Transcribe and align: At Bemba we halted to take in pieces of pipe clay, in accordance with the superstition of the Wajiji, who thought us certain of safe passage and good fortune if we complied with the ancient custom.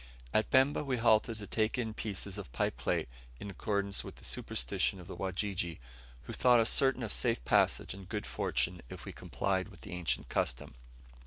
At 0.33 0.49
Bemba 0.49 0.83
we 0.83 0.97
halted 0.97 1.37
to 1.37 1.45
take 1.45 1.77
in 1.77 1.93
pieces 1.93 2.39
of 2.39 2.51
pipe 2.51 2.75
clay, 2.75 3.05
in 3.39 3.51
accordance 3.51 4.03
with 4.03 4.15
the 4.15 4.25
superstition 4.25 4.99
of 4.99 5.05
the 5.07 5.15
Wajiji, 5.15 5.77
who 6.23 6.33
thought 6.33 6.59
us 6.59 6.71
certain 6.71 7.03
of 7.03 7.13
safe 7.13 7.45
passage 7.45 7.93
and 7.93 8.09
good 8.09 8.25
fortune 8.25 8.81
if 8.89 9.05
we 9.05 9.11
complied 9.13 9.67
with 9.67 9.81
the 9.81 9.91
ancient 9.91 10.27
custom. 10.27 10.73